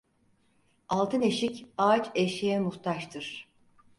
Altın 0.89 1.21
eşik, 1.21 1.65
ağaç 1.77 2.11
eşiğe 2.15 2.59
muhtaçtır. 2.59 3.47